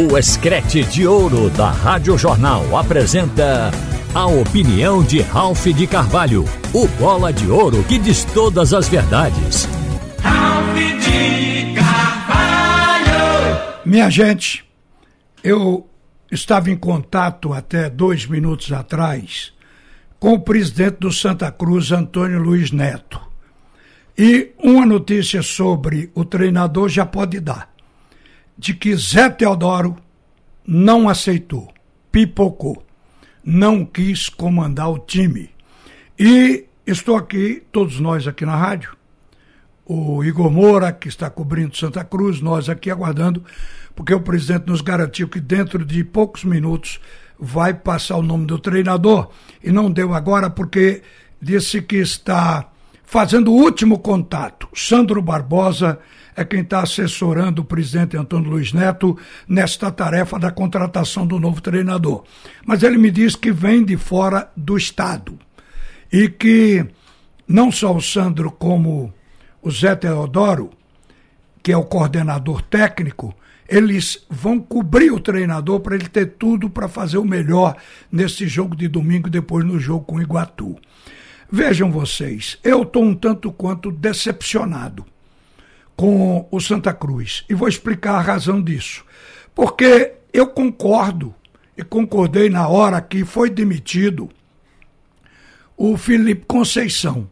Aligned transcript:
O 0.00 0.16
Escrete 0.16 0.82
de 0.84 1.06
Ouro 1.06 1.50
da 1.50 1.70
Rádio 1.70 2.16
Jornal 2.16 2.74
apresenta 2.74 3.70
a 4.14 4.26
opinião 4.26 5.02
de 5.04 5.20
Ralph 5.20 5.66
de 5.66 5.86
Carvalho, 5.86 6.46
o 6.72 6.88
bola 6.98 7.30
de 7.30 7.46
ouro 7.50 7.84
que 7.84 7.98
diz 7.98 8.24
todas 8.24 8.72
as 8.72 8.88
verdades. 8.88 9.68
Ralph 10.22 10.74
de 10.74 11.74
Carvalho! 11.74 13.12
Minha 13.84 14.08
gente, 14.08 14.64
eu 15.44 15.86
estava 16.32 16.70
em 16.70 16.78
contato 16.78 17.52
até 17.52 17.90
dois 17.90 18.24
minutos 18.24 18.72
atrás 18.72 19.52
com 20.18 20.32
o 20.32 20.40
presidente 20.40 20.96
do 21.00 21.12
Santa 21.12 21.52
Cruz, 21.52 21.92
Antônio 21.92 22.40
Luiz 22.40 22.72
Neto. 22.72 23.20
E 24.16 24.52
uma 24.58 24.86
notícia 24.86 25.42
sobre 25.42 26.10
o 26.14 26.24
treinador 26.24 26.88
já 26.88 27.04
pode 27.04 27.38
dar 27.38 27.69
de 28.60 28.74
que 28.74 28.94
Zé 28.94 29.30
Teodoro 29.30 29.96
não 30.66 31.08
aceitou, 31.08 31.72
pipocou, 32.12 32.84
não 33.42 33.86
quis 33.86 34.28
comandar 34.28 34.90
o 34.90 34.98
time. 34.98 35.48
E 36.18 36.66
estou 36.86 37.16
aqui, 37.16 37.62
todos 37.72 37.98
nós 37.98 38.28
aqui 38.28 38.44
na 38.44 38.54
rádio, 38.54 38.94
o 39.86 40.22
Igor 40.22 40.50
Moura, 40.50 40.92
que 40.92 41.08
está 41.08 41.30
cobrindo 41.30 41.74
Santa 41.74 42.04
Cruz, 42.04 42.42
nós 42.42 42.68
aqui 42.68 42.90
aguardando, 42.90 43.42
porque 43.96 44.12
o 44.12 44.20
presidente 44.20 44.66
nos 44.66 44.82
garantiu 44.82 45.26
que 45.26 45.40
dentro 45.40 45.82
de 45.82 46.04
poucos 46.04 46.44
minutos 46.44 47.00
vai 47.38 47.72
passar 47.72 48.18
o 48.18 48.22
nome 48.22 48.44
do 48.44 48.58
treinador, 48.58 49.30
e 49.64 49.72
não 49.72 49.90
deu 49.90 50.12
agora 50.12 50.50
porque 50.50 51.02
disse 51.40 51.80
que 51.80 51.96
está 51.96 52.70
fazendo 53.10 53.50
o 53.50 53.56
último 53.56 53.98
contato. 53.98 54.68
Sandro 54.72 55.20
Barbosa 55.20 55.98
é 56.36 56.44
quem 56.44 56.60
está 56.60 56.80
assessorando 56.80 57.60
o 57.60 57.64
presidente 57.64 58.16
Antônio 58.16 58.48
Luiz 58.48 58.72
Neto 58.72 59.18
nesta 59.48 59.90
tarefa 59.90 60.38
da 60.38 60.52
contratação 60.52 61.26
do 61.26 61.40
novo 61.40 61.60
treinador. 61.60 62.22
Mas 62.64 62.84
ele 62.84 62.96
me 62.98 63.10
diz 63.10 63.34
que 63.34 63.50
vem 63.50 63.84
de 63.84 63.96
fora 63.96 64.48
do 64.56 64.76
Estado 64.76 65.36
e 66.12 66.28
que 66.28 66.86
não 67.48 67.72
só 67.72 67.92
o 67.92 68.00
Sandro, 68.00 68.48
como 68.48 69.12
o 69.60 69.72
Zé 69.72 69.96
Teodoro, 69.96 70.70
que 71.64 71.72
é 71.72 71.76
o 71.76 71.82
coordenador 71.82 72.62
técnico, 72.62 73.34
eles 73.68 74.24
vão 74.30 74.60
cobrir 74.60 75.10
o 75.10 75.18
treinador 75.18 75.80
para 75.80 75.96
ele 75.96 76.08
ter 76.08 76.26
tudo 76.38 76.70
para 76.70 76.86
fazer 76.86 77.18
o 77.18 77.24
melhor 77.24 77.76
nesse 78.10 78.46
jogo 78.46 78.76
de 78.76 78.86
domingo 78.86 79.28
depois 79.28 79.64
no 79.64 79.80
jogo 79.80 80.04
com 80.04 80.14
o 80.14 80.22
Iguatu. 80.22 80.78
Vejam 81.52 81.90
vocês, 81.90 82.58
eu 82.62 82.82
estou 82.82 83.02
um 83.02 83.14
tanto 83.14 83.50
quanto 83.50 83.90
decepcionado 83.90 85.04
com 85.96 86.46
o 86.48 86.60
Santa 86.60 86.94
Cruz. 86.94 87.44
E 87.48 87.54
vou 87.54 87.66
explicar 87.66 88.14
a 88.14 88.20
razão 88.20 88.62
disso. 88.62 89.04
Porque 89.52 90.12
eu 90.32 90.46
concordo, 90.46 91.34
e 91.76 91.82
concordei 91.82 92.48
na 92.48 92.68
hora 92.68 93.00
que 93.00 93.24
foi 93.24 93.50
demitido 93.50 94.30
o 95.76 95.96
Felipe 95.96 96.44
Conceição. 96.46 97.28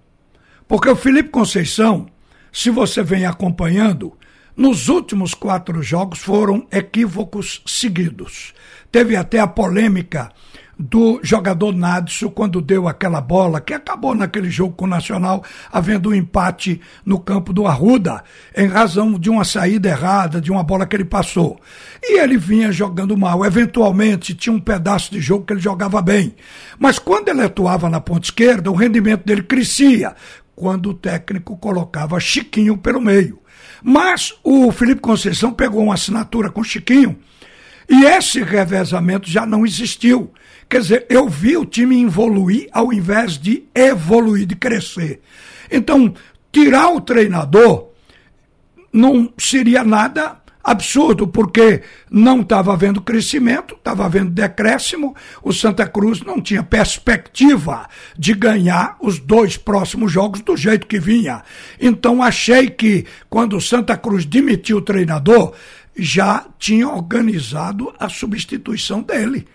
Porque 0.67 0.89
o 0.89 0.97
Felipe 0.97 1.29
Conceição, 1.29 2.09
se 2.53 2.71
você 2.71 3.05
vem 3.05 3.25
acompanhando, 3.25 4.19
nos 4.57 4.89
últimos 4.89 5.33
quatro 5.33 5.81
jogos 5.81 6.19
foram 6.19 6.67
equívocos 6.73 7.63
seguidos. 7.65 8.53
Teve 8.91 9.15
até 9.15 9.39
a 9.39 9.47
polêmica 9.47 10.33
do 10.79 11.19
jogador 11.23 11.75
Nadson 11.75 12.29
quando 12.29 12.61
deu 12.61 12.87
aquela 12.87 13.21
bola 13.21 13.61
que 13.61 13.75
acabou 13.75 14.15
naquele 14.15 14.49
jogo 14.49 14.75
com 14.75 14.85
o 14.85 14.89
Nacional 14.89 15.43
havendo 15.73 16.11
um 16.11 16.15
empate 16.15 16.81
no 17.05 17.19
campo 17.19 17.53
do 17.53 17.67
Arruda 17.67 18.23
em 18.57 18.69
razão 18.69 19.19
de 19.19 19.29
uma 19.29 19.45
saída 19.45 19.89
errada, 19.89 20.41
de 20.41 20.53
uma 20.53 20.63
bola 20.63 20.87
que 20.87 20.95
ele 20.95 21.05
passou. 21.05 21.59
E 22.03 22.21
ele 22.21 22.37
vinha 22.37 22.71
jogando 22.71 23.17
mal. 23.17 23.45
Eventualmente 23.45 24.35
tinha 24.35 24.53
um 24.53 24.61
pedaço 24.61 25.11
de 25.11 25.21
jogo 25.21 25.45
que 25.45 25.53
ele 25.53 25.61
jogava 25.61 26.01
bem. 26.01 26.35
Mas 26.79 26.99
quando 26.99 27.29
ele 27.29 27.43
atuava 27.43 27.91
na 27.91 28.01
ponta 28.01 28.27
esquerda, 28.27 28.71
o 28.71 28.75
rendimento 28.75 29.25
dele 29.25 29.43
crescia 29.43 30.15
quando 30.55 30.91
o 30.91 30.95
técnico 30.95 31.57
colocava 31.57 32.21
Chiquinho 32.21 32.77
pelo 32.77 33.01
meio. 33.01 33.41
Mas 33.83 34.35
o 34.45 34.71
Felipe 34.71 35.01
Conceição 35.01 35.53
pegou 35.53 35.83
uma 35.83 35.95
assinatura 35.95 36.51
com 36.51 36.63
Chiquinho 36.63 37.19
e 37.89 38.05
esse 38.05 38.43
revezamento 38.43 39.29
já 39.29 39.47
não 39.47 39.65
existiu. 39.65 40.33
Quer 40.69 40.81
dizer, 40.81 41.07
eu 41.09 41.29
vi 41.29 41.57
o 41.57 41.65
time 41.65 42.03
evoluir 42.03 42.69
ao 42.73 42.93
invés 42.93 43.39
de 43.39 43.65
evoluir, 43.75 44.47
de 44.47 44.55
crescer. 44.55 45.21
Então, 45.71 46.13
tirar 46.53 46.91
o 46.91 47.01
treinador 47.01 47.89
não 48.93 49.33
seria 49.39 49.83
nada 49.83 50.39
absurdo, 50.63 51.27
porque 51.27 51.83
não 52.11 52.43
estava 52.43 52.75
havendo 52.75 53.01
crescimento, 53.01 53.75
estava 53.75 54.05
havendo 54.05 54.31
decréscimo, 54.31 55.17
o 55.43 55.53
Santa 55.53 55.87
Cruz 55.87 56.21
não 56.21 56.43
tinha 56.43 56.63
perspectiva 56.63 57.89
de 58.19 58.35
ganhar 58.35 58.97
os 59.01 59.19
dois 59.19 59.57
próximos 59.57 60.13
jogos 60.13 60.43
do 60.43 60.57
jeito 60.57 60.87
que 60.87 61.01
vinha. 61.01 61.43
Então 61.81 62.23
achei 62.23 62.69
que 62.69 63.07
quando 63.31 63.57
o 63.57 63.61
Santa 63.61 63.97
Cruz 63.97 64.27
demitiu 64.27 64.79
o 64.79 64.83
treinador, 64.83 65.55
já 65.99 66.47
tinha 66.59 66.89
organizado 66.89 67.93
a 67.99 68.09
substituição 68.09 69.03
dele. 69.03 69.47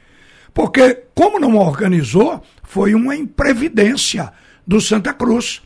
Porque, 0.53 1.03
como 1.15 1.39
não 1.39 1.57
organizou, 1.57 2.43
foi 2.63 2.93
uma 2.93 3.15
imprevidência 3.15 4.31
do 4.65 4.79
Santa 4.79 5.13
Cruz. 5.13 5.61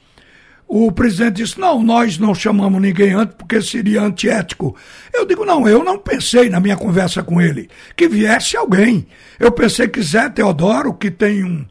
O 0.67 0.91
presidente 0.91 1.37
disse: 1.37 1.59
não, 1.59 1.81
nós 1.81 2.17
não 2.17 2.35
chamamos 2.35 2.81
ninguém 2.81 3.13
antes 3.13 3.35
porque 3.35 3.61
seria 3.61 4.01
antiético. 4.01 4.75
Eu 5.13 5.25
digo: 5.25 5.45
não, 5.45 5.67
eu 5.67 5.83
não 5.83 5.97
pensei 5.97 6.49
na 6.49 6.59
minha 6.59 6.75
conversa 6.75 7.23
com 7.23 7.41
ele 7.41 7.69
que 7.95 8.07
viesse 8.07 8.57
alguém. 8.57 9.07
Eu 9.39 9.51
pensei 9.51 9.87
que 9.87 10.01
Zé 10.01 10.29
Teodoro, 10.29 10.93
que 10.93 11.09
tem 11.09 11.43
um, 11.43 11.65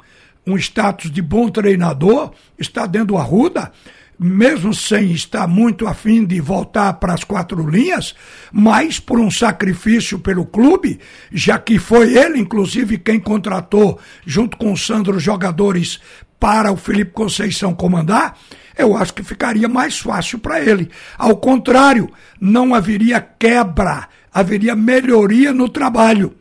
um 0.47 0.57
status 0.57 1.11
de 1.11 1.21
bom 1.21 1.49
treinador, 1.51 2.33
está 2.59 2.87
dentro 2.87 3.09
do 3.09 3.19
Arruda, 3.19 3.71
mesmo 4.19 4.73
sem 4.73 5.13
estar 5.13 5.47
muito 5.47 5.87
afim 5.87 6.25
de 6.25 6.41
voltar 6.41 6.95
para 6.95 7.15
as 7.15 7.25
quatro 7.25 7.69
linhas, 7.69 8.15
mas 8.53 8.99
por 8.99 9.21
um 9.21 9.31
sacrifício 9.31 10.19
pelo 10.19 10.47
clube, 10.47 10.99
já 11.31 11.59
que 11.59 11.79
foi 11.79 12.17
ele, 12.17 12.39
inclusive, 12.39 12.99
quem 12.99 13.21
contratou, 13.21 13.99
junto 14.25 14.57
com 14.57 14.73
o 14.73 14.77
Sandro, 14.77 15.21
jogadores 15.21 16.01
para 16.41 16.73
o 16.73 16.77
Felipe 16.77 17.13
Conceição 17.13 17.75
comandar, 17.75 18.37
eu 18.77 18.97
acho 18.97 19.15
que 19.15 19.23
ficaria 19.23 19.69
mais 19.69 19.99
fácil 19.99 20.39
para 20.39 20.61
ele. 20.61 20.91
Ao 21.17 21.37
contrário, 21.37 22.11
não 22.41 22.75
haveria 22.75 23.21
quebra, 23.21 24.09
haveria 24.33 24.77
melhoria 24.77 25.53
no 25.53 25.69
trabalho, 25.69 26.35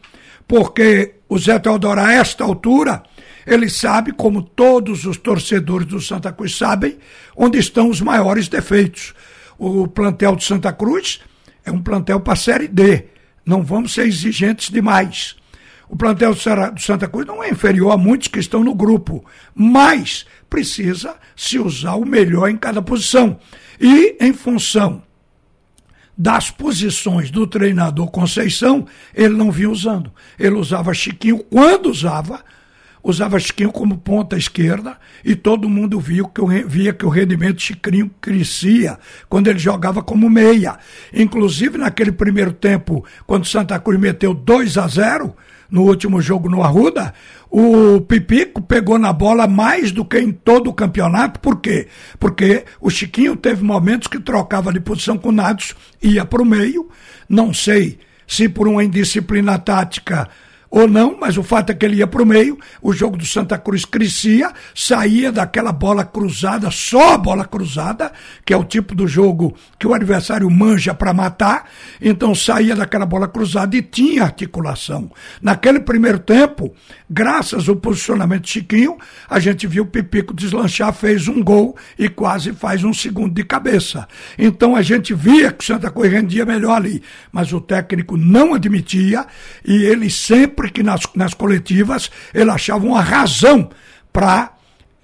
porque 0.48 1.16
o 1.30 1.38
Zé 1.38 1.58
Teodoro, 1.60 2.02
a 2.02 2.12
esta 2.14 2.44
altura, 2.44 3.04
ele 3.46 3.70
sabe, 3.70 4.12
como 4.12 4.42
todos 4.42 5.06
os 5.06 5.18
torcedores 5.18 5.88
do 5.88 6.02
Santa 6.02 6.32
Cruz 6.32 6.56
sabem, 6.56 6.98
onde 7.36 7.60
estão 7.60 7.90
os 7.90 8.02
maiores 8.02 8.48
defeitos. 8.48 9.14
O 9.58 9.88
plantel 9.88 10.36
do 10.36 10.44
Santa 10.44 10.74
Cruz 10.74 11.22
é 11.64 11.72
um 11.72 11.82
plantel 11.82 12.20
para 12.20 12.34
a 12.34 12.38
Série 12.38 12.68
D. 12.68 13.06
Não 13.46 13.64
vamos 13.64 13.94
ser 13.94 14.08
exigentes 14.08 14.70
demais. 14.70 15.36
O 15.88 15.96
plantel 15.96 16.34
do 16.34 16.82
Santa 16.82 17.08
Cruz 17.08 17.28
não 17.28 17.44
é 17.44 17.50
inferior 17.50 17.92
a 17.92 17.98
muitos 17.98 18.28
que 18.28 18.40
estão 18.40 18.64
no 18.64 18.74
grupo, 18.74 19.24
mas 19.54 20.26
precisa 20.50 21.16
se 21.36 21.60
usar 21.60 21.96
o 21.96 22.06
melhor 22.06 22.50
em 22.50 22.58
cada 22.58 22.82
posição. 22.82 23.40
E 23.80 24.18
em 24.20 24.34
função 24.34 25.04
das 26.18 26.50
posições 26.50 27.30
do 27.30 27.46
treinador 27.46 28.10
Conceição, 28.10 28.88
ele 29.14 29.36
não 29.36 29.52
vinha 29.52 29.70
usando. 29.70 30.12
Ele 30.40 30.56
usava 30.56 30.94
Chiquinho 30.94 31.44
quando 31.44 31.88
usava, 31.88 32.44
usava 33.06 33.40
Chiquinho 33.40 33.72
como 33.72 33.98
ponta 33.98 34.36
esquerda 34.36 34.98
e 35.24 35.36
todo 35.36 35.70
mundo 35.70 36.00
viu 36.00 36.28
que 36.28 36.42
via 36.66 36.92
que 36.92 37.06
o 37.06 37.10
rendimento 37.10 37.58
de 37.58 37.64
Chiquinho 37.64 38.10
crescia 38.20 38.98
quando 39.30 39.48
ele 39.48 39.60
jogava 39.60 40.02
como 40.02 40.28
meia. 40.28 40.80
Inclusive 41.14 41.78
naquele 41.78 42.12
primeiro 42.12 42.52
tempo, 42.52 43.06
quando 43.28 43.46
Santa 43.46 43.80
Cruz 43.80 44.00
meteu 44.00 44.34
2 44.34 44.78
a 44.80 44.88
0 44.88 45.36
no 45.70 45.84
último 45.84 46.20
jogo 46.20 46.50
no 46.50 46.64
Arruda, 46.64 47.14
o 47.50 48.02
Pipico 48.02 48.62
pegou 48.62 48.98
na 48.98 49.14
bola 49.14 49.48
mais 49.48 49.92
do 49.92 50.04
que 50.04 50.18
em 50.18 50.32
todo 50.32 50.70
o 50.70 50.74
campeonato. 50.74 51.40
Por 51.40 51.62
quê? 51.62 51.88
Porque 52.20 52.66
o 52.82 52.90
Chiquinho 52.90 53.36
teve 53.36 53.64
momentos 53.64 54.08
que 54.08 54.20
trocava 54.20 54.74
de 54.74 54.80
posição 54.80 55.18
com 55.18 55.30
o 55.30 55.32
Nados, 55.32 55.76
ia 56.02 56.26
para 56.26 56.42
o 56.42 56.46
meio. 56.46 56.90
Não 57.30 57.54
sei 57.54 58.00
se 58.28 58.50
por 58.50 58.68
uma 58.68 58.84
indisciplina 58.84 59.60
tática 59.60 60.28
ou 60.76 60.90
não, 60.90 61.18
mas 61.18 61.38
o 61.38 61.42
fato 61.44 61.70
é 61.70 61.74
que 61.74 61.86
ele 61.86 61.96
ia 61.96 62.06
para 62.06 62.22
o 62.22 62.26
meio, 62.26 62.60
o 62.82 62.92
jogo 62.92 63.16
do 63.16 63.26
Santa 63.26 63.58
Cruz 63.58 63.86
crescia, 63.86 64.52
saía 64.76 65.32
daquela 65.32 65.72
bola 65.72 66.04
cruzada, 66.04 66.70
só 66.70 67.14
a 67.14 67.18
bola 67.18 67.46
cruzada, 67.46 68.12
que 68.44 68.54
é 68.54 68.58
o 68.58 68.64
tipo 68.66 68.94
do 68.94 69.08
jogo 69.08 69.56
que 69.80 69.88
o 69.88 69.94
adversário 69.94 70.52
manja 70.52 70.94
para 70.94 71.14
matar, 71.14 71.70
então 72.02 72.36
saía 72.36 72.76
daquela 72.76 73.06
bola 73.06 73.26
cruzada 73.26 73.74
e 73.78 73.82
tinha 73.82 74.24
articulação. 74.24 75.10
Naquele 75.42 75.80
primeiro 75.80 76.20
tempo, 76.20 76.76
graças 77.10 77.70
ao 77.70 77.78
posicionamento 77.78 78.44
de 78.44 78.50
Chiquinho, 78.50 78.98
a 79.30 79.40
gente 79.40 79.66
viu 79.68 79.84
o 79.84 79.88
Pipico 79.88 80.34
deslanchar, 80.34 80.92
fez 80.92 81.30
um 81.30 81.42
gol 81.42 81.78
e 81.98 82.10
quase 82.10 82.52
faz 82.52 82.84
um 82.84 82.94
segundo 82.94 83.34
de 83.34 83.46
cabeça. 83.46 84.06
Então 84.38 84.76
a 84.76 84.82
gente 84.82 85.14
via 85.14 85.54
que 85.54 85.64
o 85.64 85.68
Santa 85.68 85.90
Cruz 85.90 86.12
rendia 86.12 86.46
melhor 86.46 86.76
ali, 86.76 87.02
mas 87.32 87.54
o 87.54 87.62
técnico 87.62 88.18
não 88.18 88.54
admitia 88.54 89.26
e 89.64 89.86
ele 89.86 90.10
sempre 90.10 90.65
sempre 90.66 90.72
que 90.72 90.84
nas, 90.84 91.02
nas 91.16 91.34
coletivas 91.34 92.10
ele 92.34 92.50
achava 92.50 92.86
uma 92.86 93.02
razão 93.02 93.70
para 94.12 94.54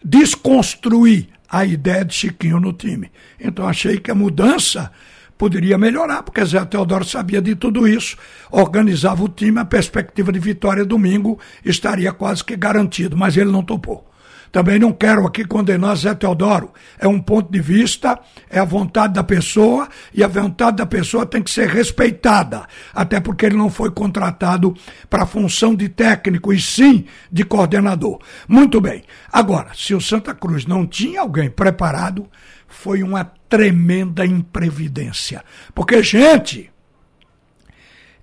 desconstruir 0.04 1.28
a 1.50 1.66
ideia 1.66 2.04
de 2.04 2.14
Chiquinho 2.14 2.60
no 2.60 2.74
time. 2.74 3.12
Então 3.40 3.68
achei 3.68 3.98
que 3.98 4.10
a 4.10 4.16
mudança 4.16 4.92
poderia 5.38 5.78
melhorar, 5.78 6.24
porque 6.24 6.44
Zé 6.46 6.64
Teodoro 6.66 7.04
sabia 7.04 7.42
de 7.42 7.56
tudo 7.56 7.88
isso, 7.88 8.16
organizava 8.52 9.24
o 9.24 9.30
time, 9.30 9.60
a 9.60 9.66
perspectiva 9.66 10.32
de 10.32 10.40
vitória 10.40 10.86
domingo 10.86 11.40
estaria 11.66 12.12
quase 12.14 12.44
que 12.44 12.56
garantido, 12.56 13.18
mas 13.18 13.36
ele 13.36 13.52
não 13.52 13.64
topou. 13.64 14.11
Também 14.52 14.78
não 14.78 14.92
quero 14.92 15.26
aqui 15.26 15.46
condenar 15.46 15.96
Zé 15.96 16.14
Teodoro. 16.14 16.74
É 17.00 17.08
um 17.08 17.20
ponto 17.20 17.52
de 17.52 17.62
vista, 17.62 18.20
é 18.50 18.60
a 18.60 18.66
vontade 18.66 19.14
da 19.14 19.24
pessoa 19.24 19.88
e 20.14 20.24
a 20.24 20.28
vontade 20.28 20.78
da 20.78 20.86
pessoa 20.86 21.26
tem 21.26 21.42
que 21.42 21.50
ser 21.50 21.70
respeitada. 21.70 22.68
Até 22.94 23.20
porque 23.20 23.46
ele 23.46 23.56
não 23.56 23.70
foi 23.70 23.90
contratado 23.92 24.76
para 25.10 25.24
a 25.24 25.28
função 25.28 25.74
de 25.74 25.88
técnico 25.88 26.52
e 26.52 26.62
sim 26.62 27.06
de 27.32 27.46
coordenador. 27.46 28.20
Muito 28.48 28.82
bem. 28.82 29.04
Agora, 29.32 29.72
se 29.74 29.96
o 29.96 30.02
Santa 30.02 30.34
Cruz 30.34 30.66
não 30.66 30.86
tinha 30.86 31.22
alguém 31.22 31.50
preparado, 31.50 32.30
foi 32.68 33.04
uma 33.04 33.24
tremenda 33.48 34.26
imprevidência. 34.26 35.44
Porque, 35.74 36.04
gente, 36.04 36.70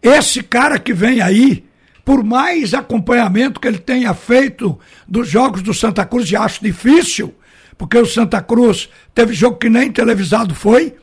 esse 0.02 0.42
cara 0.42 0.78
que 0.78 0.92
vem 0.92 1.22
aí 1.22 1.68
por 2.08 2.25
mais 2.25 2.72
acompanhamento 2.72 3.60
que 3.60 3.69
ele 3.69 3.76
tenha 3.76 4.14
feito 4.14 4.78
dos 5.06 5.28
jogos 5.28 5.60
do 5.60 5.75
Santa 5.75 6.06
Cruz, 6.06 6.31
e 6.31 6.37
acho 6.37 6.64
difícil, 6.64 7.34
porque 7.76 7.99
o 7.99 8.06
Santa 8.06 8.40
Cruz 8.40 8.88
teve 9.14 9.34
jogo 9.34 9.58
que 9.58 9.69
nem 9.69 9.93
televisado 9.93 10.55
foi. 10.55 10.96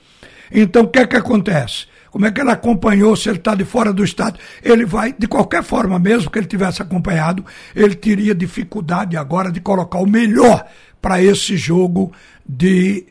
Então 0.51 0.81
o 0.81 0.87
que 0.87 0.97
é 0.97 1.05
que 1.05 1.15
acontece? 1.15 1.85
Como 2.09 2.25
é 2.25 2.31
que 2.31 2.41
ele 2.41 2.49
acompanhou 2.49 3.15
se 3.15 3.29
ele 3.29 3.37
está 3.37 3.53
de 3.53 3.63
fora 3.63 3.93
do 3.93 4.03
estado? 4.03 4.39
Ele 4.63 4.83
vai, 4.83 5.13
de 5.13 5.27
qualquer 5.27 5.61
forma, 5.61 5.99
mesmo 5.99 6.31
que 6.31 6.39
ele 6.39 6.47
tivesse 6.47 6.81
acompanhado, 6.81 7.45
ele 7.75 7.93
teria 7.93 8.33
dificuldade 8.33 9.15
agora 9.15 9.51
de 9.51 9.61
colocar 9.61 9.99
o 9.99 10.09
melhor 10.09 10.65
para 10.99 11.21
esse 11.21 11.55
jogo 11.55 12.11
de 12.49 13.05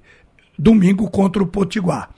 domingo 0.58 1.08
contra 1.08 1.40
o 1.40 1.46
Potiguar. 1.46 2.10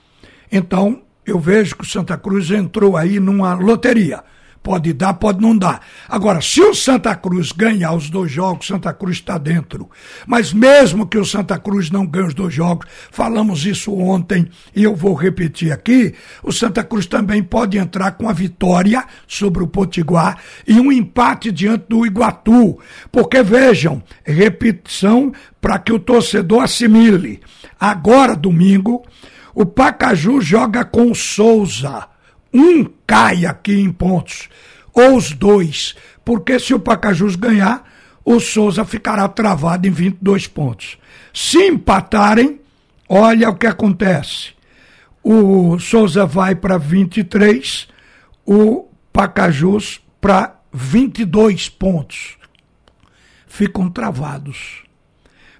Então, 0.51 1.03
eu 1.23 1.37
vejo 1.39 1.75
que 1.75 1.83
o 1.83 1.87
Santa 1.87 2.17
Cruz 2.17 2.49
entrou 2.49 2.97
aí 2.97 3.19
numa 3.19 3.53
loteria. 3.53 4.23
Pode 4.61 4.91
dar, 4.93 5.13
pode 5.13 5.41
não 5.41 5.57
dar. 5.57 5.81
Agora, 6.09 6.41
se 6.41 6.61
o 6.61 6.73
Santa 6.73 7.15
Cruz 7.15 7.51
ganhar 7.51 7.93
os 7.93 8.09
dois 8.09 8.31
jogos, 8.31 8.67
Santa 8.67 8.93
Cruz 8.93 9.17
está 9.17 9.37
dentro. 9.37 9.89
Mas 10.25 10.51
mesmo 10.51 11.07
que 11.07 11.17
o 11.17 11.25
Santa 11.25 11.57
Cruz 11.57 11.89
não 11.89 12.05
ganhe 12.05 12.27
os 12.27 12.33
dois 12.33 12.53
jogos, 12.53 12.87
falamos 13.11 13.65
isso 13.65 13.93
ontem 13.93 14.49
e 14.75 14.83
eu 14.83 14.95
vou 14.95 15.13
repetir 15.13 15.71
aqui, 15.71 16.13
o 16.43 16.51
Santa 16.51 16.83
Cruz 16.83 17.05
também 17.05 17.41
pode 17.41 17.77
entrar 17.77 18.11
com 18.11 18.27
a 18.27 18.33
vitória 18.33 19.05
sobre 19.27 19.63
o 19.63 19.67
Potiguar 19.67 20.37
e 20.67 20.79
um 20.79 20.91
empate 20.91 21.51
diante 21.51 21.85
do 21.87 22.05
Iguatu. 22.05 22.79
Porque 23.11 23.41
vejam, 23.41 24.03
repetição 24.25 25.31
para 25.61 25.79
que 25.79 25.93
o 25.93 25.99
torcedor 25.99 26.63
assimile. 26.63 27.41
Agora, 27.79 28.35
domingo, 28.35 29.05
o 29.53 29.65
Pacaju 29.65 30.41
joga 30.41 30.83
com 30.83 31.11
o 31.11 31.15
Souza 31.15 32.07
um 32.53 32.85
cai 33.05 33.45
aqui 33.45 33.79
em 33.79 33.91
pontos, 33.91 34.49
ou 34.93 35.15
os 35.15 35.31
dois, 35.31 35.95
porque 36.25 36.59
se 36.59 36.73
o 36.73 36.79
Pacajus 36.79 37.35
ganhar, 37.35 37.87
o 38.25 38.39
Souza 38.39 38.83
ficará 38.83 39.27
travado 39.29 39.87
em 39.87 39.91
22 39.91 40.47
pontos. 40.47 40.97
Se 41.33 41.59
empatarem, 41.59 42.59
olha 43.07 43.49
o 43.49 43.55
que 43.55 43.67
acontece. 43.67 44.49
O 45.23 45.79
Souza 45.79 46.25
vai 46.25 46.55
para 46.55 46.77
23, 46.77 47.87
o 48.45 48.89
Pacajus 49.13 50.01
para 50.19 50.59
22 50.73 51.69
pontos. 51.69 52.37
Ficam 53.47 53.89
travados. 53.89 54.83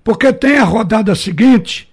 Porque 0.04 0.32
tem 0.34 0.58
a 0.58 0.64
rodada 0.64 1.16
seguinte, 1.16 1.87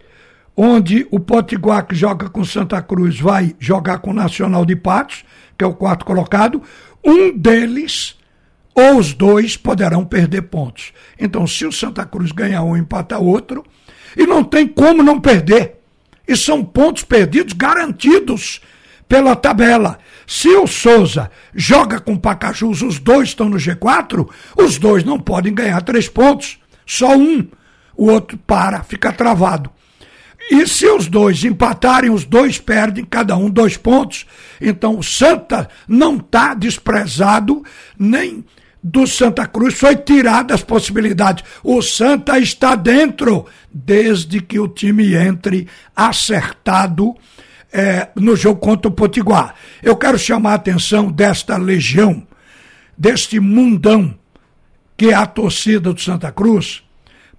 onde 0.56 1.06
o 1.10 1.18
Potiguar, 1.18 1.86
que 1.86 1.94
joga 1.94 2.28
com 2.28 2.44
Santa 2.44 2.80
Cruz, 2.80 3.18
vai 3.18 3.54
jogar 3.58 3.98
com 3.98 4.10
o 4.10 4.14
Nacional 4.14 4.64
de 4.64 4.76
Patos, 4.76 5.24
que 5.56 5.64
é 5.64 5.66
o 5.66 5.74
quarto 5.74 6.04
colocado, 6.04 6.62
um 7.04 7.36
deles 7.36 8.16
ou 8.74 8.98
os 8.98 9.12
dois 9.12 9.56
poderão 9.56 10.04
perder 10.04 10.42
pontos. 10.42 10.92
Então, 11.18 11.46
se 11.46 11.64
o 11.64 11.72
Santa 11.72 12.04
Cruz 12.04 12.32
ganhar 12.32 12.62
um, 12.62 12.76
empatar 12.76 13.20
outro, 13.20 13.64
e 14.16 14.26
não 14.26 14.42
tem 14.42 14.66
como 14.66 15.02
não 15.02 15.20
perder. 15.20 15.80
E 16.26 16.36
são 16.36 16.64
pontos 16.64 17.04
perdidos 17.04 17.52
garantidos 17.52 18.60
pela 19.08 19.36
tabela. 19.36 19.98
Se 20.26 20.48
o 20.48 20.66
Souza 20.66 21.30
joga 21.54 22.00
com 22.00 22.14
o 22.14 22.18
Pacajus, 22.18 22.82
os 22.82 22.98
dois 22.98 23.28
estão 23.28 23.48
no 23.48 23.58
G4, 23.58 24.28
os 24.56 24.78
dois 24.78 25.04
não 25.04 25.20
podem 25.20 25.54
ganhar 25.54 25.80
três 25.82 26.08
pontos. 26.08 26.58
Só 26.86 27.16
um. 27.16 27.46
O 27.96 28.10
outro 28.10 28.36
para, 28.38 28.82
fica 28.82 29.12
travado. 29.12 29.70
E 30.50 30.66
se 30.66 30.86
os 30.86 31.06
dois 31.06 31.42
empatarem, 31.44 32.10
os 32.10 32.24
dois 32.24 32.58
perdem, 32.58 33.04
cada 33.04 33.36
um 33.36 33.48
dois 33.48 33.76
pontos. 33.76 34.26
Então 34.60 34.98
o 34.98 35.02
Santa 35.02 35.68
não 35.88 36.16
está 36.16 36.54
desprezado, 36.54 37.62
nem 37.98 38.44
do 38.82 39.06
Santa 39.06 39.46
Cruz 39.46 39.74
foi 39.74 39.96
tirada 39.96 40.54
as 40.54 40.62
possibilidades. 40.62 41.44
O 41.62 41.80
Santa 41.80 42.38
está 42.38 42.74
dentro, 42.74 43.46
desde 43.72 44.40
que 44.40 44.58
o 44.58 44.68
time 44.68 45.14
entre 45.14 45.66
acertado 45.96 47.14
é, 47.72 48.08
no 48.14 48.36
jogo 48.36 48.60
contra 48.60 48.88
o 48.88 48.94
Potiguar. 48.94 49.54
Eu 49.82 49.96
quero 49.96 50.18
chamar 50.18 50.52
a 50.52 50.56
atenção 50.56 51.10
desta 51.10 51.56
legião, 51.56 52.26
deste 52.96 53.40
mundão 53.40 54.14
que 54.96 55.10
é 55.10 55.14
a 55.14 55.26
torcida 55.26 55.92
do 55.92 56.00
Santa 56.00 56.30
Cruz, 56.30 56.82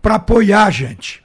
para 0.01 0.15
apoiar 0.15 0.65
a 0.65 0.71
gente 0.71 1.25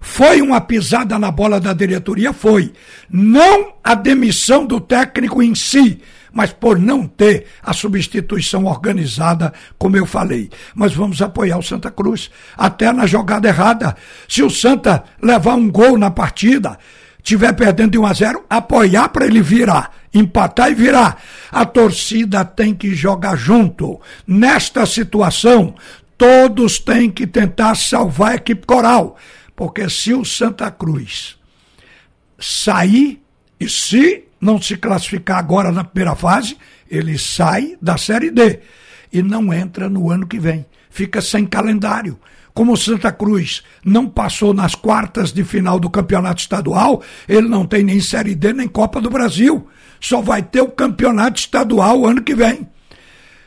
foi 0.00 0.40
uma 0.40 0.60
pisada 0.60 1.18
na 1.18 1.30
bola 1.30 1.60
da 1.60 1.72
diretoria? 1.72 2.32
Foi. 2.32 2.72
Não 3.10 3.74
a 3.82 3.94
demissão 3.94 4.64
do 4.64 4.80
técnico 4.80 5.42
em 5.42 5.54
si, 5.54 6.00
mas 6.32 6.52
por 6.52 6.78
não 6.78 7.06
ter 7.06 7.46
a 7.62 7.72
substituição 7.72 8.66
organizada, 8.66 9.52
como 9.76 9.96
eu 9.96 10.06
falei. 10.06 10.50
Mas 10.74 10.94
vamos 10.94 11.20
apoiar 11.20 11.58
o 11.58 11.62
Santa 11.62 11.90
Cruz, 11.90 12.30
até 12.56 12.92
na 12.92 13.06
jogada 13.06 13.48
errada. 13.48 13.96
Se 14.28 14.42
o 14.42 14.50
Santa 14.50 15.04
levar 15.20 15.54
um 15.54 15.70
gol 15.70 15.98
na 15.98 16.10
partida, 16.10 16.78
tiver 17.22 17.52
perdendo 17.54 17.92
de 17.92 17.98
1 17.98 18.06
a 18.06 18.12
0, 18.12 18.44
apoiar 18.48 19.08
para 19.08 19.26
ele 19.26 19.42
virar, 19.42 19.92
empatar 20.14 20.70
e 20.70 20.74
virar. 20.74 21.20
A 21.50 21.64
torcida 21.64 22.44
tem 22.44 22.74
que 22.74 22.94
jogar 22.94 23.36
junto. 23.36 24.00
Nesta 24.26 24.86
situação, 24.86 25.74
todos 26.16 26.78
têm 26.78 27.10
que 27.10 27.26
tentar 27.26 27.74
salvar 27.74 28.32
a 28.32 28.36
equipe 28.36 28.64
coral. 28.64 29.16
Porque 29.58 29.90
se 29.90 30.14
o 30.14 30.24
Santa 30.24 30.70
Cruz 30.70 31.36
sair, 32.38 33.20
e 33.58 33.68
se 33.68 34.22
não 34.40 34.62
se 34.62 34.76
classificar 34.76 35.36
agora 35.36 35.72
na 35.72 35.82
primeira 35.82 36.14
fase, 36.14 36.56
ele 36.88 37.18
sai 37.18 37.76
da 37.82 37.98
Série 37.98 38.30
D 38.30 38.60
e 39.12 39.20
não 39.20 39.52
entra 39.52 39.88
no 39.88 40.12
ano 40.12 40.28
que 40.28 40.38
vem. 40.38 40.64
Fica 40.88 41.20
sem 41.20 41.44
calendário. 41.44 42.16
Como 42.54 42.72
o 42.72 42.76
Santa 42.76 43.10
Cruz 43.10 43.64
não 43.84 44.08
passou 44.08 44.54
nas 44.54 44.76
quartas 44.76 45.32
de 45.32 45.42
final 45.42 45.80
do 45.80 45.90
campeonato 45.90 46.40
estadual, 46.40 47.02
ele 47.28 47.48
não 47.48 47.66
tem 47.66 47.82
nem 47.82 48.00
Série 48.00 48.36
D 48.36 48.52
nem 48.52 48.68
Copa 48.68 49.00
do 49.00 49.10
Brasil. 49.10 49.66
Só 50.00 50.22
vai 50.22 50.40
ter 50.40 50.60
o 50.60 50.70
campeonato 50.70 51.40
estadual 51.40 52.06
ano 52.06 52.22
que 52.22 52.36
vem. 52.36 52.68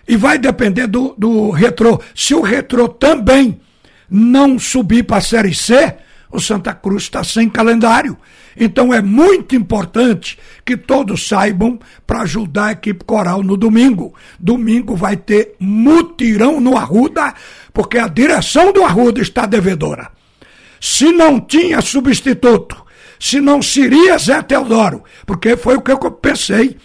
E 0.06 0.18
vai 0.18 0.38
depender 0.38 0.88
do, 0.88 1.16
do 1.18 1.52
retrô. 1.52 2.02
Se 2.14 2.36
o 2.36 2.42
retrô 2.42 2.90
também 2.90 3.62
não 4.12 4.60
subir 4.60 5.04
para 5.04 5.18
a 5.18 5.22
Série 5.22 5.56
C, 5.56 5.96
o 6.30 6.40
Santa 6.40 6.74
Cruz 6.74 7.04
está 7.04 7.24
sem 7.24 7.50
calendário. 7.50 8.18
Então 8.58 8.94
é 8.94 9.02
muito 9.02 9.56
importante 9.56 10.38
que 10.66 10.76
todos 10.76 11.28
saibam 11.28 11.80
para 12.06 12.22
ajudar 12.22 12.66
a 12.66 12.72
equipe 12.74 13.06
coral 13.06 13.42
no 13.42 13.56
domingo. 13.56 14.14
Domingo 14.38 14.96
vai 14.96 15.16
ter 15.16 15.56
mutirão 15.60 16.60
no 16.60 16.78
Arruda, 16.78 17.34
porque 17.74 17.98
a 17.98 18.08
direção 18.08 18.74
do 18.74 18.84
Arruda 18.84 19.22
está 19.22 19.46
devedora. 19.46 20.12
Se 20.80 21.12
não 21.12 21.40
tinha 21.40 21.80
substituto, 21.80 22.76
se 23.20 23.40
não 23.40 23.62
seria 23.62 24.18
Zé 24.18 24.42
Teodoro, 24.42 25.04
porque 25.26 25.56
foi 25.56 25.76
o 25.76 25.82
que 25.82 25.92
eu 25.92 26.12
pensei 26.12 26.76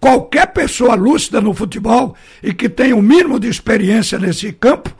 qualquer 0.00 0.48
pessoa 0.48 0.94
lúcida 0.94 1.40
no 1.40 1.54
futebol 1.54 2.14
e 2.42 2.52
que 2.52 2.68
tenha 2.68 2.94
o 2.94 2.98
um 2.98 3.02
mínimo 3.02 3.40
de 3.40 3.48
experiência 3.48 4.18
nesse 4.18 4.52
campo, 4.52 4.94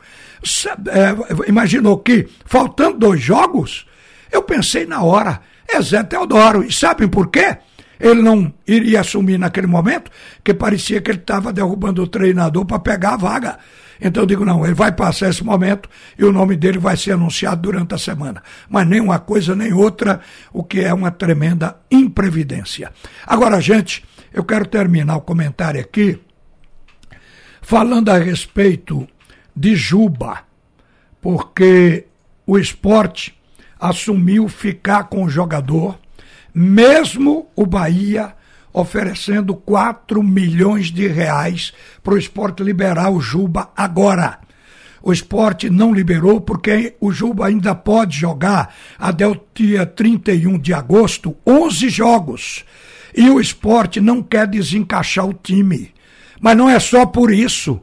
é, 0.88 1.48
imaginou 1.48 1.98
que, 1.98 2.28
faltando 2.44 2.98
dois 2.98 3.20
jogos, 3.20 3.86
eu 4.30 4.42
pensei 4.42 4.86
na 4.86 5.02
hora, 5.02 5.40
é 5.68 5.80
Zé 5.80 6.02
Teodoro. 6.02 6.64
E 6.64 6.72
sabem 6.72 7.08
por 7.08 7.28
quê? 7.28 7.56
Ele 7.98 8.22
não 8.22 8.52
iria 8.66 9.00
assumir 9.00 9.38
naquele 9.38 9.66
momento, 9.66 10.10
que 10.42 10.52
parecia 10.52 11.00
que 11.00 11.10
ele 11.10 11.18
estava 11.18 11.52
derrubando 11.52 12.02
o 12.02 12.06
treinador 12.06 12.64
para 12.64 12.78
pegar 12.78 13.14
a 13.14 13.16
vaga. 13.16 13.58
Então 14.00 14.24
eu 14.24 14.26
digo, 14.26 14.44
não, 14.44 14.64
ele 14.64 14.74
vai 14.74 14.92
passar 14.92 15.30
esse 15.30 15.44
momento 15.44 15.88
e 16.18 16.24
o 16.24 16.32
nome 16.32 16.56
dele 16.56 16.78
vai 16.78 16.96
ser 16.96 17.12
anunciado 17.12 17.62
durante 17.62 17.94
a 17.94 17.98
semana. 17.98 18.42
Mas 18.68 18.86
nem 18.86 19.00
uma 19.00 19.18
coisa 19.18 19.54
nem 19.54 19.72
outra, 19.72 20.20
o 20.52 20.62
que 20.64 20.80
é 20.80 20.92
uma 20.92 21.10
tremenda 21.10 21.76
imprevidência. 21.90 22.92
Agora, 23.26 23.60
gente, 23.60 24.04
eu 24.32 24.44
quero 24.44 24.66
terminar 24.66 25.16
o 25.16 25.22
comentário 25.22 25.80
aqui 25.80 26.20
falando 27.62 28.10
a 28.10 28.18
respeito 28.18 29.08
de 29.54 29.76
Juba, 29.76 30.40
porque 31.20 32.06
o 32.46 32.58
esporte 32.58 33.38
assumiu 33.78 34.48
ficar 34.48 35.04
com 35.04 35.24
o 35.24 35.30
jogador, 35.30 35.98
mesmo 36.54 37.48
o 37.54 37.66
Bahia 37.66 38.34
oferecendo 38.72 39.54
4 39.54 40.22
milhões 40.22 40.88
de 40.88 41.06
reais 41.06 41.72
para 42.02 42.14
o 42.14 42.18
esporte 42.18 42.62
liberar 42.62 43.10
o 43.10 43.20
Juba 43.20 43.70
agora. 43.76 44.40
O 45.00 45.12
esporte 45.12 45.68
não 45.68 45.92
liberou 45.92 46.40
porque 46.40 46.96
o 46.98 47.12
Juba 47.12 47.46
ainda 47.46 47.74
pode 47.74 48.16
jogar 48.16 48.74
até 48.98 49.26
o 49.28 49.38
dia 49.54 49.84
31 49.84 50.58
de 50.58 50.72
agosto 50.72 51.36
11 51.46 51.88
jogos. 51.90 52.64
E 53.14 53.28
o 53.28 53.38
esporte 53.38 54.00
não 54.00 54.22
quer 54.22 54.48
desencaixar 54.48 55.28
o 55.28 55.34
time. 55.34 55.92
Mas 56.40 56.56
não 56.56 56.68
é 56.68 56.80
só 56.80 57.04
por 57.06 57.30
isso. 57.32 57.80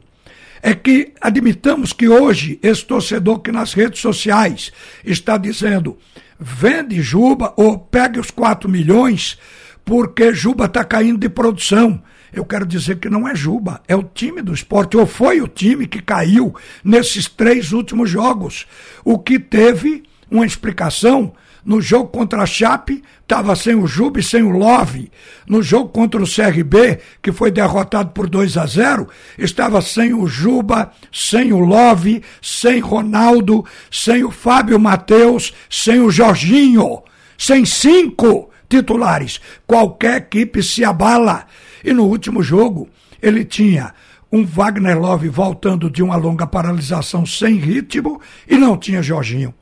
É 0.62 0.74
que 0.74 1.12
admitamos 1.20 1.92
que 1.92 2.08
hoje 2.08 2.58
esse 2.62 2.84
torcedor 2.84 3.40
que 3.40 3.50
nas 3.50 3.74
redes 3.74 4.00
sociais 4.00 4.70
está 5.04 5.36
dizendo 5.36 5.98
vende 6.38 7.02
Juba 7.02 7.52
ou 7.56 7.78
pegue 7.78 8.20
os 8.20 8.30
4 8.30 8.68
milhões 8.68 9.38
porque 9.84 10.32
Juba 10.32 10.66
está 10.66 10.84
caindo 10.84 11.18
de 11.18 11.28
produção. 11.28 12.02
Eu 12.32 12.44
quero 12.44 12.64
dizer 12.64 12.98
que 12.98 13.10
não 13.10 13.28
é 13.28 13.34
Juba, 13.34 13.82
é 13.86 13.94
o 13.94 14.02
time 14.02 14.40
do 14.40 14.54
esporte, 14.54 14.96
ou 14.96 15.06
foi 15.06 15.40
o 15.40 15.48
time 15.48 15.86
que 15.86 16.00
caiu 16.00 16.54
nesses 16.82 17.28
três 17.28 17.72
últimos 17.72 18.08
jogos. 18.08 18.66
O 19.04 19.18
que 19.18 19.38
teve 19.38 20.04
uma 20.30 20.46
explicação 20.46 21.34
no 21.64 21.80
jogo 21.80 22.08
contra 22.08 22.42
a 22.42 22.46
Chape, 22.46 23.02
estava 23.22 23.54
sem 23.54 23.74
o 23.74 23.86
Juba 23.86 24.20
e 24.20 24.22
sem 24.22 24.42
o 24.42 24.50
Love. 24.50 25.10
No 25.46 25.62
jogo 25.62 25.88
contra 25.90 26.22
o 26.22 26.26
CRB, 26.26 26.98
que 27.22 27.32
foi 27.32 27.50
derrotado 27.50 28.10
por 28.10 28.28
2 28.28 28.56
a 28.56 28.66
0, 28.66 29.08
estava 29.38 29.80
sem 29.80 30.12
o 30.12 30.26
Juba, 30.26 30.90
sem 31.12 31.52
o 31.52 31.60
Love, 31.60 32.22
sem 32.40 32.80
Ronaldo, 32.80 33.64
sem 33.90 34.24
o 34.24 34.30
Fábio 34.30 34.78
Matheus, 34.78 35.52
sem 35.70 36.00
o 36.00 36.10
Jorginho, 36.10 37.02
sem 37.38 37.64
cinco 37.64 38.50
titulares. 38.68 39.40
Qualquer 39.66 40.16
equipe 40.16 40.62
se 40.62 40.84
abala. 40.84 41.46
E 41.84 41.92
no 41.92 42.04
último 42.04 42.42
jogo, 42.42 42.88
ele 43.20 43.44
tinha 43.44 43.94
um 44.32 44.44
Wagner 44.44 44.98
Love 44.98 45.28
voltando 45.28 45.90
de 45.90 46.02
uma 46.02 46.16
longa 46.16 46.46
paralisação 46.46 47.26
sem 47.26 47.56
ritmo 47.56 48.20
e 48.48 48.56
não 48.56 48.78
tinha 48.78 49.02
Jorginho. 49.02 49.54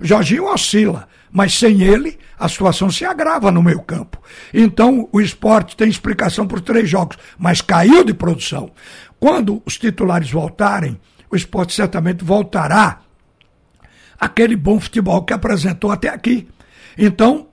Jorginho 0.00 0.46
oscila, 0.46 1.06
mas 1.34 1.58
sem 1.58 1.82
ele 1.82 2.16
a 2.38 2.48
situação 2.48 2.88
se 2.92 3.04
agrava 3.04 3.50
no 3.50 3.60
meio 3.60 3.82
campo. 3.82 4.22
Então 4.52 5.08
o 5.12 5.20
esporte 5.20 5.76
tem 5.76 5.88
explicação 5.88 6.46
por 6.46 6.60
três 6.60 6.88
jogos, 6.88 7.18
mas 7.36 7.60
caiu 7.60 8.04
de 8.04 8.14
produção. 8.14 8.70
Quando 9.18 9.60
os 9.66 9.76
titulares 9.76 10.30
voltarem, 10.30 10.96
o 11.28 11.34
esporte 11.34 11.74
certamente 11.74 12.22
voltará 12.24 13.00
aquele 14.20 14.54
bom 14.54 14.78
futebol 14.78 15.24
que 15.24 15.32
apresentou 15.32 15.90
até 15.90 16.08
aqui. 16.08 16.46
Então, 16.96 17.48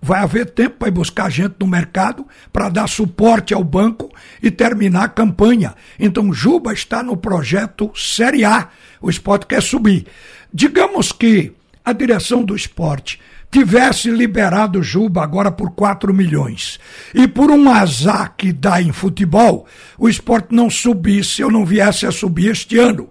vai 0.00 0.20
haver 0.20 0.50
tempo 0.50 0.76
para 0.76 0.88
ir 0.88 0.92
buscar 0.92 1.28
gente 1.28 1.56
no 1.58 1.66
mercado 1.66 2.26
para 2.52 2.68
dar 2.68 2.88
suporte 2.88 3.52
ao 3.52 3.64
banco 3.64 4.10
e 4.40 4.50
terminar 4.50 5.04
a 5.04 5.08
campanha. 5.08 5.74
Então, 5.98 6.32
Juba 6.32 6.72
está 6.72 7.02
no 7.02 7.16
projeto 7.16 7.90
Série 7.96 8.44
A. 8.44 8.68
O 9.00 9.10
esporte 9.10 9.46
quer 9.46 9.62
subir. 9.62 10.06
Digamos 10.52 11.10
que 11.10 11.52
a 11.84 11.92
direção 11.92 12.42
do 12.42 12.56
esporte 12.56 13.20
tivesse 13.50 14.10
liberado 14.10 14.82
Juba 14.82 15.22
agora 15.22 15.52
por 15.52 15.70
4 15.72 16.12
milhões 16.12 16.80
e 17.14 17.28
por 17.28 17.50
um 17.50 17.70
azar 17.70 18.34
que 18.36 18.52
dá 18.52 18.82
em 18.82 18.90
futebol, 18.90 19.66
o 19.96 20.08
esporte 20.08 20.52
não 20.52 20.68
subisse 20.68 21.44
ou 21.44 21.52
não 21.52 21.64
viesse 21.64 22.04
a 22.04 22.10
subir 22.10 22.50
este 22.50 22.78
ano. 22.78 23.10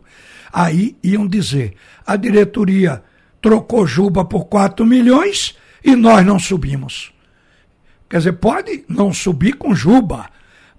Aí 0.52 0.98
iam 1.02 1.26
dizer: 1.28 1.76
a 2.06 2.18
diretoria 2.18 3.02
trocou 3.42 3.88
Juba 3.88 4.26
por 4.26 4.46
4 4.46 4.86
milhões 4.86 5.56
e 5.84 5.96
nós 5.96 6.26
não 6.26 6.38
subimos. 6.38 7.14
Quer 8.10 8.18
dizer, 8.18 8.34
pode 8.34 8.84
não 8.88 9.14
subir 9.14 9.54
com 9.54 9.74
Juba, 9.74 10.30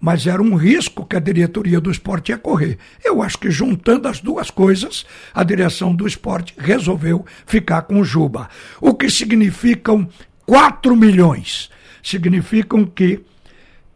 mas 0.04 0.26
era 0.26 0.42
um 0.42 0.54
risco 0.54 1.06
que 1.06 1.16
a 1.16 1.18
diretoria 1.18 1.80
do 1.80 1.90
esporte 1.90 2.28
ia 2.28 2.36
correr. 2.36 2.76
Eu 3.02 3.22
acho 3.22 3.38
que 3.38 3.50
juntando 3.50 4.06
as 4.06 4.20
duas 4.20 4.50
coisas, 4.50 5.06
a 5.32 5.42
direção 5.42 5.94
do 5.94 6.06
esporte 6.06 6.52
resolveu 6.58 7.24
ficar 7.46 7.80
com 7.80 8.04
Juba. 8.04 8.50
O 8.82 8.94
que 8.94 9.08
significam 9.08 10.06
4 10.44 10.94
milhões. 10.94 11.70
Significam 12.02 12.84
que 12.84 13.24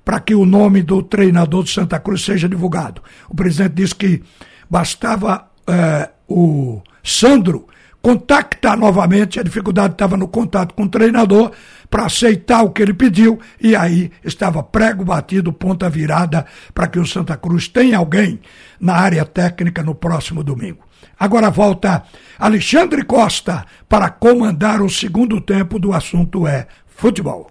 para 0.07 0.21
que 0.21 0.37
o 0.37 0.47
nome 0.47 0.85
do 0.85 1.03
treinador 1.03 1.65
de 1.65 1.73
Santa 1.73 1.99
Cruz 1.99 2.25
seja 2.25 2.49
divulgado. 2.49 3.03
O 3.29 3.35
presidente 3.35 3.75
disse 3.75 3.97
que 3.97 4.23
bastava 4.71 5.51
eh, 5.67 6.09
o 6.29 6.81
Sandro 7.03 7.67
contactar 8.01 8.79
novamente, 8.79 9.41
a 9.41 9.43
dificuldade 9.43 9.95
estava 9.95 10.17
no 10.17 10.29
contato 10.29 10.75
com 10.75 10.85
o 10.85 10.89
treinador 10.89 11.51
para 11.91 12.07
aceitar 12.07 12.63
o 12.63 12.71
que 12.71 12.83
ele 12.83 12.95
pediu 12.95 13.41
e 13.61 13.75
aí 13.75 14.13
estava 14.23 14.63
prego 14.63 15.05
batido, 15.05 15.53
ponta 15.53 15.91
virada 15.91 16.47
para 16.73 16.87
que 16.87 17.01
o 17.01 17.07
Santa 17.07 17.37
Cruz 17.37 17.67
tenha 17.67 17.99
alguém 17.99 18.39
na 18.79 18.95
área 18.95 19.25
técnica 19.25 19.83
no 19.83 19.93
próximo 19.93 20.45
domingo. 20.45 20.85
Agora 21.19 21.51
volta 21.51 22.05
Alexandre 22.39 23.05
Costa 23.05 23.67
para 23.89 24.09
comandar 24.09 24.81
o 24.83 24.89
segundo 24.89 25.41
tempo 25.41 25.81
do 25.81 25.93
assunto 25.93 26.47
é 26.47 26.69
futebol. 26.87 27.51